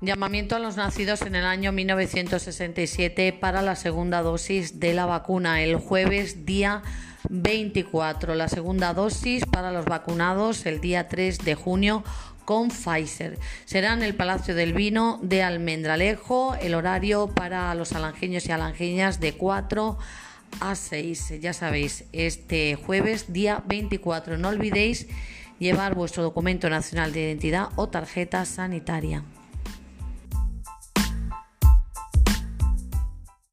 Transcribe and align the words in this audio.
Llamamiento 0.00 0.54
a 0.54 0.60
los 0.60 0.76
nacidos 0.76 1.22
en 1.22 1.34
el 1.34 1.44
año 1.44 1.72
1967 1.72 3.32
para 3.32 3.62
la 3.62 3.74
segunda 3.74 4.22
dosis 4.22 4.78
de 4.78 4.94
la 4.94 5.06
vacuna 5.06 5.60
el 5.60 5.74
jueves 5.74 6.46
día 6.46 6.82
24. 7.28 8.36
La 8.36 8.46
segunda 8.46 8.94
dosis 8.94 9.44
para 9.44 9.72
los 9.72 9.86
vacunados 9.86 10.66
el 10.66 10.80
día 10.80 11.08
3 11.08 11.38
de 11.38 11.56
junio 11.56 12.04
con 12.44 12.68
Pfizer. 12.68 13.40
Será 13.64 13.92
en 13.92 14.04
el 14.04 14.14
Palacio 14.14 14.54
del 14.54 14.72
Vino 14.72 15.18
de 15.20 15.42
Almendralejo. 15.42 16.54
El 16.54 16.76
horario 16.76 17.26
para 17.34 17.74
los 17.74 17.92
alangeños 17.92 18.46
y 18.46 18.52
alangeñas 18.52 19.18
de 19.18 19.32
4 19.32 19.98
a 20.60 20.76
6. 20.76 21.40
Ya 21.40 21.52
sabéis, 21.52 22.04
este 22.12 22.76
jueves 22.76 23.32
día 23.32 23.64
24. 23.66 24.38
No 24.38 24.50
olvidéis 24.50 25.08
llevar 25.58 25.96
vuestro 25.96 26.22
documento 26.22 26.70
nacional 26.70 27.12
de 27.12 27.22
identidad 27.22 27.70
o 27.74 27.88
tarjeta 27.88 28.44
sanitaria. 28.44 29.24